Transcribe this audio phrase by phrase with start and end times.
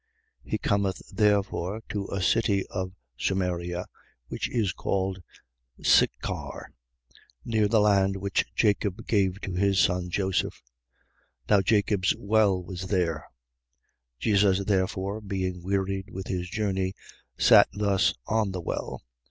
[0.45, 0.49] 4:5.
[0.51, 3.85] He cometh therefore to a city of Samaria,
[4.29, 5.21] which is called
[5.83, 6.71] Sichar,
[7.45, 10.63] near the land which Jacob gave to his son Joseph.
[11.47, 11.49] 4:6.
[11.51, 13.27] Now Jacob's well was there.
[14.17, 16.95] Jesus therefore, being wearied with his journey,
[17.37, 19.03] sat thus on the well.